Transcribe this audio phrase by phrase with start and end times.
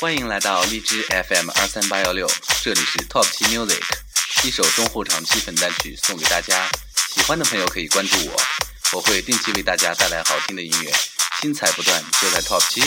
[0.00, 2.24] 欢迎来到荔枝 fm 二三八幺六
[2.62, 3.82] 这里是 top 七 music
[4.46, 6.68] 一首中后场气氛单曲送给大家
[7.12, 8.40] 喜欢的朋友可以关注我
[8.96, 10.92] 我会定期为大家带来好听的音乐
[11.40, 12.80] 精彩不断就在 top 七